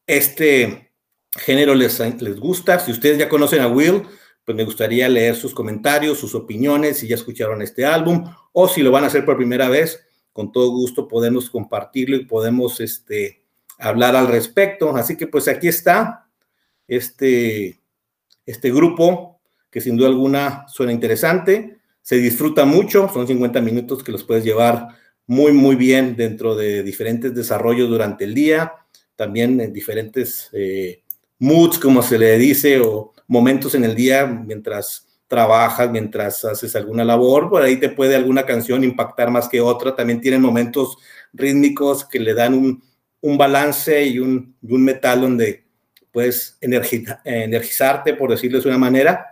este 0.06 0.92
género 1.38 1.74
les, 1.74 1.98
les 2.20 2.38
gusta, 2.38 2.80
si 2.80 2.92
ustedes 2.92 3.16
ya 3.16 3.30
conocen 3.30 3.62
a 3.62 3.68
Will, 3.68 4.02
pues 4.48 4.56
me 4.56 4.64
gustaría 4.64 5.10
leer 5.10 5.36
sus 5.36 5.52
comentarios, 5.52 6.18
sus 6.18 6.34
opiniones, 6.34 6.96
si 6.96 7.06
ya 7.06 7.16
escucharon 7.16 7.60
este 7.60 7.84
álbum 7.84 8.24
o 8.52 8.66
si 8.66 8.80
lo 8.80 8.90
van 8.90 9.04
a 9.04 9.08
hacer 9.08 9.26
por 9.26 9.36
primera 9.36 9.68
vez, 9.68 10.02
con 10.32 10.52
todo 10.52 10.70
gusto 10.70 11.06
podemos 11.06 11.50
compartirlo 11.50 12.16
y 12.16 12.24
podemos 12.24 12.80
este, 12.80 13.42
hablar 13.78 14.16
al 14.16 14.26
respecto. 14.26 14.96
Así 14.96 15.18
que 15.18 15.26
pues 15.26 15.48
aquí 15.48 15.68
está 15.68 16.30
este, 16.86 17.78
este 18.46 18.72
grupo 18.72 19.38
que 19.70 19.82
sin 19.82 19.98
duda 19.98 20.08
alguna 20.08 20.66
suena 20.66 20.92
interesante, 20.92 21.76
se 22.00 22.16
disfruta 22.16 22.64
mucho, 22.64 23.10
son 23.12 23.26
50 23.26 23.60
minutos 23.60 24.02
que 24.02 24.12
los 24.12 24.24
puedes 24.24 24.44
llevar 24.44 24.88
muy, 25.26 25.52
muy 25.52 25.76
bien 25.76 26.16
dentro 26.16 26.56
de 26.56 26.82
diferentes 26.82 27.34
desarrollos 27.34 27.90
durante 27.90 28.24
el 28.24 28.32
día, 28.32 28.72
también 29.14 29.60
en 29.60 29.74
diferentes 29.74 30.48
eh, 30.54 31.02
moods, 31.38 31.78
como 31.78 32.00
se 32.00 32.18
le 32.18 32.38
dice, 32.38 32.80
o 32.80 33.12
momentos 33.28 33.74
en 33.76 33.84
el 33.84 33.94
día 33.94 34.26
mientras 34.26 35.06
trabajas, 35.28 35.90
mientras 35.90 36.44
haces 36.44 36.74
alguna 36.74 37.04
labor, 37.04 37.48
por 37.48 37.62
ahí 37.62 37.76
te 37.76 37.90
puede 37.90 38.16
alguna 38.16 38.44
canción 38.44 38.82
impactar 38.82 39.30
más 39.30 39.48
que 39.48 39.60
otra, 39.60 39.94
también 39.94 40.20
tienen 40.20 40.40
momentos 40.40 40.96
rítmicos 41.32 42.04
que 42.04 42.18
le 42.18 42.34
dan 42.34 42.54
un, 42.54 42.82
un 43.20 43.38
balance 43.38 44.04
y 44.04 44.18
un, 44.18 44.56
un, 44.62 44.84
metal 44.84 45.20
donde 45.20 45.64
puedes 46.10 46.58
energizarte, 46.60 48.14
por 48.14 48.30
decirlo 48.30 48.60
de 48.60 48.68
una 48.68 48.78
manera, 48.78 49.26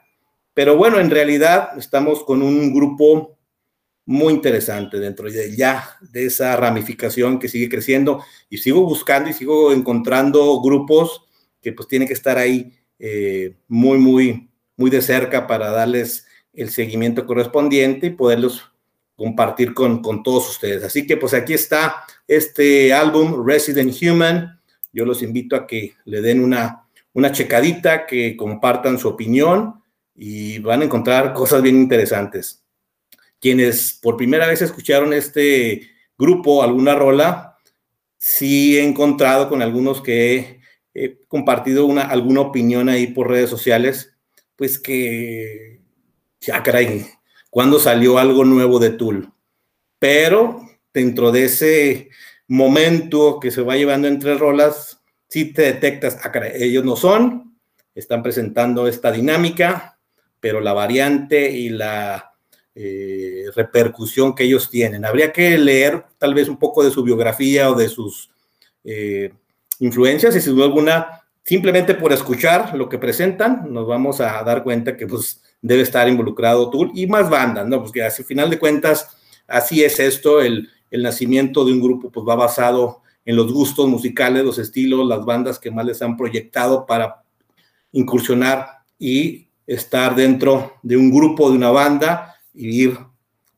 pero 0.52 0.76
bueno, 0.76 1.00
en 1.00 1.10
realidad 1.10 1.70
estamos 1.78 2.22
con 2.24 2.42
un 2.42 2.72
grupo 2.72 3.36
muy 4.06 4.32
interesante 4.32 4.98
dentro 4.98 5.30
de 5.30 5.54
ya 5.54 5.98
de 6.00 6.26
esa 6.26 6.56
ramificación 6.56 7.38
que 7.38 7.48
sigue 7.48 7.68
creciendo. 7.68 8.24
Y 8.48 8.58
sigo 8.58 8.82
buscando 8.82 9.28
y 9.28 9.34
sigo 9.34 9.72
encontrando 9.72 10.62
grupos 10.62 11.24
que 11.60 11.72
pues 11.72 11.88
tienen 11.88 12.08
que 12.08 12.14
estar 12.14 12.38
ahí 12.38 12.72
eh, 12.98 13.54
muy, 13.68 13.98
muy, 13.98 14.48
muy 14.76 14.90
de 14.90 15.02
cerca 15.02 15.46
para 15.46 15.70
darles 15.70 16.26
el 16.52 16.70
seguimiento 16.70 17.26
correspondiente 17.26 18.08
y 18.08 18.10
poderlos 18.10 18.70
compartir 19.16 19.74
con, 19.74 20.02
con 20.02 20.22
todos 20.22 20.50
ustedes. 20.50 20.82
Así 20.84 21.06
que 21.06 21.16
pues 21.16 21.34
aquí 21.34 21.54
está 21.54 22.04
este 22.26 22.92
álbum 22.92 23.46
Resident 23.46 23.94
Human. 24.02 24.60
Yo 24.92 25.04
los 25.04 25.22
invito 25.22 25.56
a 25.56 25.66
que 25.66 25.94
le 26.04 26.20
den 26.20 26.42
una, 26.42 26.88
una 27.12 27.32
checadita, 27.32 28.06
que 28.06 28.36
compartan 28.36 28.98
su 28.98 29.08
opinión 29.08 29.82
y 30.14 30.58
van 30.58 30.82
a 30.82 30.84
encontrar 30.84 31.32
cosas 31.34 31.62
bien 31.62 31.76
interesantes 31.76 32.66
quienes 33.40 33.92
por 33.92 34.16
primera 34.16 34.46
vez 34.46 34.62
escucharon 34.62 35.12
este 35.12 35.88
grupo, 36.18 36.62
alguna 36.62 36.94
rola, 36.94 37.58
sí 38.16 38.76
he 38.76 38.82
encontrado 38.82 39.48
con 39.48 39.62
algunos 39.62 40.00
que 40.00 40.55
he, 40.96 41.18
compartido 41.28 41.86
una, 41.86 42.02
alguna 42.02 42.40
opinión 42.40 42.88
ahí 42.88 43.08
por 43.08 43.28
redes 43.28 43.50
sociales, 43.50 44.14
pues 44.56 44.78
que, 44.78 45.80
ya 46.40 46.62
caray, 46.62 47.06
cuando 47.50 47.78
salió 47.78 48.18
algo 48.18 48.44
nuevo 48.44 48.78
de 48.78 48.90
Tool. 48.90 49.32
Pero 49.98 50.60
dentro 50.92 51.32
de 51.32 51.44
ese 51.44 52.08
momento 52.48 53.38
que 53.40 53.50
se 53.50 53.62
va 53.62 53.76
llevando 53.76 54.08
entre 54.08 54.36
rolas, 54.36 55.02
sí 55.28 55.52
te 55.52 55.62
detectas, 55.62 56.18
ah, 56.22 56.32
caray, 56.32 56.62
ellos 56.62 56.84
no 56.84 56.96
son, 56.96 57.56
están 57.94 58.22
presentando 58.22 58.86
esta 58.86 59.10
dinámica, 59.10 59.98
pero 60.40 60.60
la 60.60 60.72
variante 60.72 61.50
y 61.50 61.70
la 61.70 62.32
eh, 62.74 63.46
repercusión 63.54 64.34
que 64.34 64.44
ellos 64.44 64.70
tienen. 64.70 65.04
Habría 65.04 65.32
que 65.32 65.56
leer 65.56 66.04
tal 66.18 66.34
vez 66.34 66.48
un 66.48 66.58
poco 66.58 66.84
de 66.84 66.90
su 66.90 67.02
biografía 67.02 67.70
o 67.70 67.74
de 67.74 67.88
sus 67.88 68.30
eh, 68.84 69.32
influencias 69.80 70.35
y 70.37 70.40
sin 70.40 70.54
duda 70.54 70.66
alguna, 70.66 71.23
simplemente 71.42 71.95
por 71.95 72.12
escuchar 72.12 72.75
lo 72.75 72.88
que 72.88 72.99
presentan, 72.99 73.73
nos 73.73 73.87
vamos 73.87 74.21
a 74.21 74.42
dar 74.42 74.62
cuenta 74.62 74.97
que 74.97 75.06
pues 75.06 75.42
debe 75.61 75.83
estar 75.83 76.09
involucrado 76.09 76.71
Tool 76.71 76.90
y 76.95 77.06
más 77.06 77.28
bandas, 77.30 77.66
¿no? 77.66 77.83
Porque 77.83 78.02
al 78.02 78.12
final 78.12 78.50
de 78.50 78.59
cuentas, 78.59 79.09
así 79.47 79.83
es 79.83 79.99
esto, 80.00 80.40
el, 80.40 80.68
el 80.90 81.02
nacimiento 81.02 81.64
de 81.64 81.73
un 81.73 81.80
grupo 81.80 82.11
pues 82.11 82.26
va 82.26 82.35
basado 82.35 83.02
en 83.25 83.37
los 83.37 83.52
gustos 83.52 83.88
musicales, 83.88 84.45
los 84.45 84.59
estilos, 84.59 85.06
las 85.06 85.25
bandas 85.25 85.59
que 85.59 85.71
más 85.71 85.85
les 85.85 86.00
han 86.00 86.16
proyectado 86.16 86.87
para 86.87 87.23
incursionar 87.92 88.68
y 88.99 89.49
estar 89.66 90.14
dentro 90.14 90.75
de 90.83 90.97
un 90.97 91.11
grupo, 91.11 91.50
de 91.50 91.56
una 91.56 91.71
banda 91.71 92.37
y 92.54 92.85
ir 92.85 92.99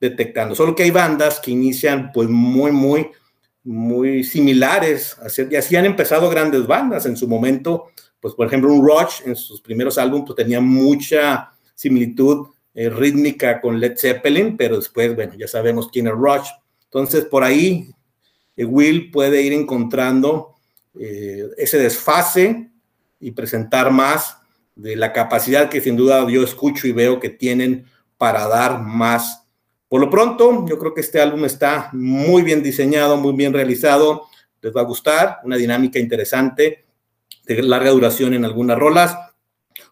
detectando. 0.00 0.54
Solo 0.54 0.74
que 0.74 0.84
hay 0.84 0.90
bandas 0.90 1.38
que 1.40 1.50
inician 1.50 2.10
pues 2.12 2.28
muy, 2.28 2.72
muy, 2.72 3.08
muy 3.64 4.24
similares. 4.24 5.16
Y 5.50 5.56
así 5.56 5.76
han 5.76 5.86
empezado 5.86 6.28
grandes 6.30 6.66
bandas. 6.66 7.06
En 7.06 7.16
su 7.16 7.28
momento, 7.28 7.86
pues 8.20 8.34
por 8.34 8.46
ejemplo, 8.46 8.72
un 8.72 8.86
Rush 8.86 9.22
en 9.26 9.36
sus 9.36 9.60
primeros 9.60 9.98
álbumes 9.98 10.26
pues, 10.26 10.36
tenía 10.36 10.60
mucha 10.60 11.52
similitud 11.74 12.48
eh, 12.74 12.90
rítmica 12.90 13.60
con 13.60 13.80
Led 13.80 13.96
Zeppelin, 13.96 14.56
pero 14.56 14.76
después, 14.76 15.14
bueno, 15.14 15.34
ya 15.34 15.48
sabemos 15.48 15.88
quién 15.92 16.06
es 16.06 16.12
Rush. 16.12 16.48
Entonces, 16.84 17.24
por 17.24 17.44
ahí 17.44 17.94
eh, 18.56 18.64
Will 18.64 19.10
puede 19.10 19.42
ir 19.42 19.52
encontrando 19.52 20.54
eh, 20.98 21.48
ese 21.56 21.78
desfase 21.78 22.70
y 23.20 23.30
presentar 23.32 23.90
más 23.90 24.38
de 24.74 24.96
la 24.96 25.12
capacidad 25.12 25.68
que 25.68 25.80
sin 25.80 25.96
duda 25.96 26.26
yo 26.30 26.42
escucho 26.42 26.86
y 26.86 26.92
veo 26.92 27.20
que 27.20 27.30
tienen 27.30 27.86
para 28.16 28.46
dar 28.46 28.80
más. 28.80 29.47
Por 29.88 30.02
lo 30.02 30.10
pronto, 30.10 30.66
yo 30.66 30.78
creo 30.78 30.92
que 30.92 31.00
este 31.00 31.20
álbum 31.20 31.46
está 31.46 31.88
muy 31.94 32.42
bien 32.42 32.62
diseñado, 32.62 33.16
muy 33.16 33.32
bien 33.32 33.54
realizado. 33.54 34.26
Les 34.60 34.74
va 34.74 34.82
a 34.82 34.84
gustar, 34.84 35.38
una 35.44 35.56
dinámica 35.56 35.98
interesante, 35.98 36.84
de 37.46 37.62
larga 37.62 37.90
duración 37.90 38.34
en 38.34 38.44
algunas 38.44 38.78
rolas, 38.78 39.16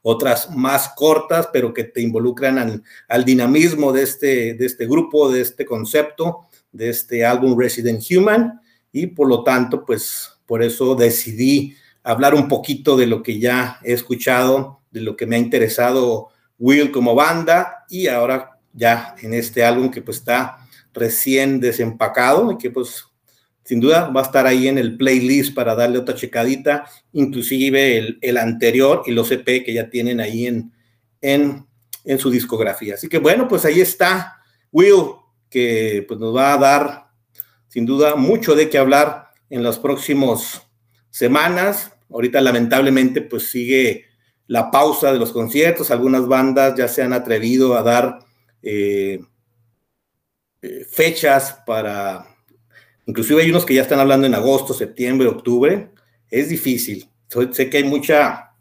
otras 0.02 0.54
más 0.54 0.90
cortas, 0.94 1.48
pero 1.50 1.72
que 1.72 1.84
te 1.84 2.02
involucran 2.02 2.82
al, 3.08 3.24
dinamismo 3.24 3.92
de 3.92 4.02
este, 4.02 4.54
de 4.54 4.66
este 4.66 4.86
grupo, 4.86 5.30
de 5.32 5.40
este 5.40 5.64
concepto, 5.64 6.46
de 6.72 6.90
este 6.90 7.24
álbum 7.24 7.58
Resident 7.58 8.02
Human. 8.10 8.60
Y 8.92 9.06
por 9.06 9.28
lo 9.28 9.42
tanto, 9.44 9.84
pues 9.86 10.30
por 10.44 10.62
eso 10.62 10.94
decidí 10.94 11.74
hablar 12.02 12.34
un 12.34 12.48
poquito 12.48 12.96
de 12.96 13.06
lo 13.06 13.22
que 13.22 13.38
ya 13.38 13.80
he 13.82 13.94
escuchado, 13.94 14.82
de 14.90 15.00
lo 15.00 15.16
que 15.16 15.26
me 15.26 15.36
ha 15.36 15.38
interesado 15.38 16.28
Will 16.58 16.90
como 16.92 17.14
banda 17.14 17.84
y 17.88 18.06
ahora 18.08 18.55
ya 18.76 19.16
en 19.22 19.34
este 19.34 19.64
álbum 19.64 19.90
que 19.90 20.02
pues 20.02 20.18
está 20.18 20.58
recién 20.92 21.58
desempacado 21.58 22.52
y 22.52 22.58
que 22.58 22.70
pues 22.70 23.06
sin 23.64 23.80
duda 23.80 24.08
va 24.08 24.20
a 24.20 24.24
estar 24.24 24.46
ahí 24.46 24.68
en 24.68 24.78
el 24.78 24.96
playlist 24.96 25.52
para 25.52 25.74
darle 25.74 25.98
otra 25.98 26.14
checadita, 26.14 26.88
inclusive 27.12 27.98
el, 27.98 28.18
el 28.20 28.36
anterior 28.36 29.02
y 29.06 29.10
los 29.10 29.30
EP 29.32 29.64
que 29.64 29.72
ya 29.72 29.90
tienen 29.90 30.20
ahí 30.20 30.46
en, 30.46 30.72
en, 31.20 31.66
en, 32.04 32.18
su 32.18 32.30
discografía. 32.30 32.94
Así 32.94 33.08
que 33.08 33.18
bueno, 33.18 33.48
pues 33.48 33.64
ahí 33.64 33.80
está 33.80 34.36
Will, 34.70 35.16
que 35.50 36.04
pues 36.06 36.20
nos 36.20 36.36
va 36.36 36.52
a 36.52 36.58
dar 36.58 37.06
sin 37.66 37.86
duda 37.86 38.14
mucho 38.14 38.54
de 38.54 38.70
qué 38.70 38.78
hablar 38.78 39.30
en 39.50 39.64
las 39.64 39.80
próximas 39.80 40.62
semanas. 41.10 41.92
Ahorita 42.08 42.40
lamentablemente 42.40 43.20
pues 43.20 43.50
sigue 43.50 44.04
la 44.46 44.70
pausa 44.70 45.12
de 45.12 45.18
los 45.18 45.32
conciertos, 45.32 45.90
algunas 45.90 46.28
bandas 46.28 46.76
ya 46.76 46.86
se 46.86 47.02
han 47.02 47.12
atrevido 47.12 47.76
a 47.76 47.82
dar 47.82 48.25
eh, 48.62 49.20
eh, 50.62 50.86
fechas 50.90 51.62
para, 51.66 52.26
inclusive 53.06 53.42
hay 53.42 53.50
unos 53.50 53.64
que 53.64 53.74
ya 53.74 53.82
están 53.82 54.00
hablando 54.00 54.26
en 54.26 54.34
agosto, 54.34 54.74
septiembre, 54.74 55.28
octubre, 55.28 55.90
es 56.30 56.48
difícil. 56.48 57.08
Sé 57.52 57.70
que 57.70 57.78
hay 57.78 57.84
mucha 57.84 58.52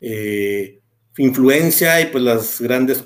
eh, 0.00 0.80
influencia 1.18 2.00
y 2.00 2.06
pues 2.06 2.22
las 2.22 2.60
grandes 2.60 3.02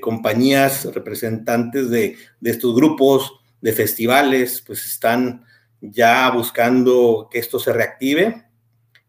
compañías 0.00 0.84
representantes 0.94 1.90
de, 1.90 2.16
de 2.40 2.50
estos 2.50 2.74
grupos, 2.74 3.32
de 3.60 3.72
festivales, 3.72 4.62
pues 4.66 4.84
están 4.86 5.44
ya 5.80 6.30
buscando 6.30 7.28
que 7.30 7.38
esto 7.38 7.58
se 7.58 7.72
reactive 7.72 8.44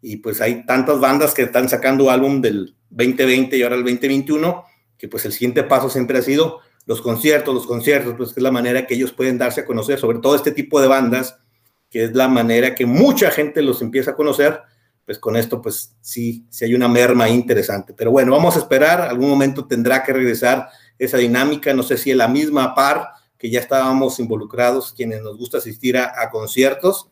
y 0.01 0.17
pues 0.17 0.41
hay 0.41 0.65
tantas 0.65 0.99
bandas 0.99 1.33
que 1.33 1.43
están 1.43 1.69
sacando 1.69 2.09
álbum 2.09 2.41
del 2.41 2.75
2020 2.89 3.57
y 3.57 3.63
ahora 3.63 3.75
el 3.75 3.83
2021, 3.83 4.63
que 4.97 5.07
pues 5.07 5.25
el 5.25 5.31
siguiente 5.31 5.63
paso 5.63 5.89
siempre 5.89 6.17
ha 6.17 6.21
sido 6.21 6.59
los 6.85 7.01
conciertos, 7.01 7.53
los 7.53 7.67
conciertos, 7.67 8.15
pues 8.17 8.31
es 8.31 8.41
la 8.41 8.51
manera 8.51 8.87
que 8.87 8.95
ellos 8.95 9.11
pueden 9.11 9.37
darse 9.37 9.61
a 9.61 9.65
conocer, 9.65 9.99
sobre 9.99 10.19
todo 10.19 10.35
este 10.35 10.51
tipo 10.51 10.79
de 10.79 10.87
bandas, 10.87 11.37
que 11.89 12.05
es 12.05 12.15
la 12.15 12.27
manera 12.27 12.75
que 12.75 12.85
mucha 12.85 13.29
gente 13.29 13.61
los 13.61 13.81
empieza 13.81 14.11
a 14.11 14.15
conocer, 14.15 14.61
pues 15.05 15.19
con 15.19 15.35
esto 15.35 15.61
pues 15.61 15.95
sí, 16.01 16.45
sí 16.49 16.65
hay 16.65 16.73
una 16.73 16.87
merma 16.87 17.29
interesante. 17.29 17.93
Pero 17.93 18.11
bueno, 18.11 18.31
vamos 18.31 18.55
a 18.55 18.59
esperar, 18.59 19.01
algún 19.01 19.29
momento 19.29 19.67
tendrá 19.67 20.03
que 20.03 20.13
regresar 20.13 20.69
esa 20.97 21.17
dinámica, 21.17 21.73
no 21.73 21.83
sé 21.83 21.97
si 21.97 22.11
es 22.11 22.17
la 22.17 22.27
misma 22.27 22.73
par 22.73 23.09
que 23.37 23.49
ya 23.49 23.59
estábamos 23.59 24.19
involucrados, 24.19 24.93
quienes 24.93 25.21
nos 25.21 25.37
gusta 25.37 25.59
asistir 25.59 25.97
a, 25.97 26.29
conciertos, 26.31 27.09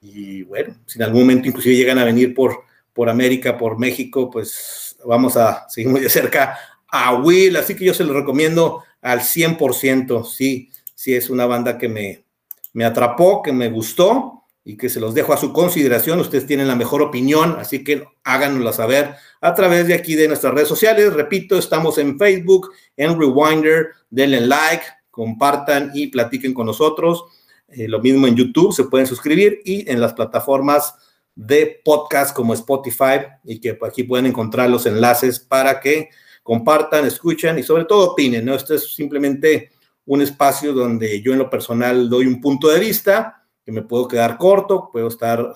y 0.00 0.42
bueno, 0.42 0.76
si 0.86 0.98
en 0.98 1.04
algún 1.04 1.22
momento 1.22 1.48
inclusive 1.48 1.74
llegan 1.74 1.98
a 1.98 2.04
venir 2.04 2.32
por, 2.32 2.60
por 2.92 3.08
América, 3.08 3.58
por 3.58 3.78
México, 3.78 4.30
pues 4.30 4.96
vamos 5.04 5.36
a 5.36 5.68
seguir 5.68 5.90
muy 5.90 6.00
de 6.00 6.08
cerca 6.08 6.56
a 6.90 7.14
Will, 7.14 7.56
así 7.56 7.74
que 7.74 7.84
yo 7.84 7.94
se 7.94 8.04
lo 8.04 8.12
recomiendo 8.12 8.82
al 9.00 9.20
100%, 9.20 10.24
sí, 10.24 10.70
sí 10.94 11.14
es 11.14 11.30
una 11.30 11.46
banda 11.46 11.78
que 11.78 11.88
me, 11.88 12.24
me 12.72 12.84
atrapó, 12.84 13.42
que 13.42 13.52
me 13.52 13.70
gustó 13.70 14.44
y 14.64 14.76
que 14.76 14.88
se 14.88 15.00
los 15.00 15.14
dejo 15.14 15.32
a 15.32 15.38
su 15.38 15.52
consideración. 15.52 16.20
Ustedes 16.20 16.46
tienen 16.46 16.68
la 16.68 16.76
mejor 16.76 17.00
opinión, 17.00 17.56
así 17.58 17.82
que 17.82 18.04
háganosla 18.24 18.72
saber 18.72 19.14
a 19.40 19.54
través 19.54 19.86
de 19.86 19.94
aquí 19.94 20.14
de 20.14 20.28
nuestras 20.28 20.52
redes 20.52 20.68
sociales. 20.68 21.12
Repito, 21.12 21.58
estamos 21.58 21.96
en 21.98 22.18
Facebook, 22.18 22.70
en 22.96 23.18
Rewinder, 23.18 23.88
denle 24.10 24.42
like, 24.42 24.84
compartan 25.10 25.90
y 25.94 26.08
platiquen 26.08 26.52
con 26.52 26.66
nosotros. 26.66 27.24
Eh, 27.68 27.88
lo 27.88 28.00
mismo 28.00 28.26
en 28.26 28.36
YouTube, 28.36 28.74
se 28.74 28.84
pueden 28.84 29.06
suscribir 29.06 29.60
y 29.64 29.90
en 29.90 30.00
las 30.00 30.14
plataformas 30.14 30.94
de 31.34 31.80
podcast 31.84 32.34
como 32.34 32.52
Spotify 32.52 33.20
y 33.44 33.60
que 33.60 33.78
aquí 33.86 34.02
pueden 34.02 34.26
encontrar 34.26 34.68
los 34.68 34.86
enlaces 34.86 35.38
para 35.38 35.80
que 35.80 36.10
compartan, 36.48 37.04
escuchen 37.04 37.58
y 37.58 37.62
sobre 37.62 37.84
todo 37.84 38.12
opinen. 38.12 38.46
¿no? 38.46 38.54
Esto 38.54 38.74
es 38.74 38.94
simplemente 38.94 39.70
un 40.06 40.22
espacio 40.22 40.72
donde 40.72 41.20
yo 41.20 41.34
en 41.34 41.40
lo 41.40 41.50
personal 41.50 42.08
doy 42.08 42.24
un 42.24 42.40
punto 42.40 42.68
de 42.68 42.80
vista, 42.80 43.44
que 43.62 43.70
me 43.70 43.82
puedo 43.82 44.08
quedar 44.08 44.38
corto, 44.38 44.88
puedo 44.90 45.08
estar 45.08 45.46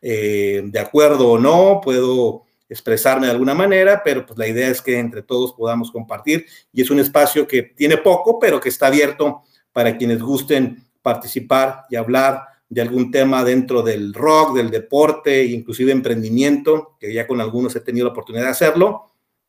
eh, 0.00 0.62
de 0.64 0.78
acuerdo 0.78 1.32
o 1.32 1.38
no, 1.38 1.82
puedo 1.84 2.44
expresarme 2.66 3.26
de 3.26 3.32
alguna 3.32 3.52
manera, 3.52 4.00
pero 4.02 4.24
pues 4.24 4.38
la 4.38 4.48
idea 4.48 4.70
es 4.70 4.80
que 4.80 4.98
entre 4.98 5.22
todos 5.22 5.52
podamos 5.52 5.90
compartir 5.90 6.46
y 6.72 6.80
es 6.80 6.88
un 6.88 6.98
espacio 6.98 7.46
que 7.46 7.62
tiene 7.62 7.98
poco, 7.98 8.38
pero 8.38 8.58
que 8.58 8.70
está 8.70 8.86
abierto 8.86 9.42
para 9.70 9.98
quienes 9.98 10.22
gusten 10.22 10.82
participar 11.02 11.82
y 11.90 11.96
hablar 11.96 12.40
de 12.70 12.80
algún 12.80 13.10
tema 13.10 13.44
dentro 13.44 13.82
del 13.82 14.14
rock, 14.14 14.56
del 14.56 14.70
deporte, 14.70 15.44
inclusive 15.44 15.92
emprendimiento, 15.92 16.96
que 16.98 17.12
ya 17.12 17.26
con 17.26 17.38
algunos 17.38 17.76
he 17.76 17.80
tenido 17.80 18.06
la 18.06 18.12
oportunidad 18.12 18.44
de 18.44 18.50
hacerlo, 18.50 19.08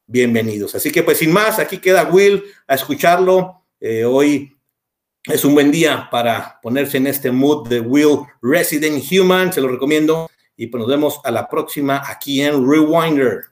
bienvenidos. 0.09 0.73
Así 0.73 0.91
que 0.91 1.03
pues 1.03 1.19
sin 1.19 1.31
más, 1.31 1.59
aquí 1.59 1.77
queda 1.77 2.09
Will 2.11 2.43
a 2.67 2.75
escucharlo. 2.75 3.63
Eh, 3.79 4.03
hoy 4.03 4.57
es 5.23 5.45
un 5.45 5.53
buen 5.53 5.71
día 5.71 6.09
para 6.11 6.59
ponerse 6.61 6.97
en 6.97 7.07
este 7.07 7.31
mood 7.31 7.69
de 7.69 7.79
Will 7.79 8.21
Resident 8.41 9.03
Human, 9.11 9.53
se 9.53 9.61
lo 9.61 9.67
recomiendo. 9.67 10.29
Y 10.55 10.67
pues 10.67 10.79
nos 10.79 10.89
vemos 10.89 11.21
a 11.23 11.31
la 11.31 11.47
próxima 11.47 12.01
aquí 12.05 12.41
en 12.41 12.69
Rewinder. 12.69 13.45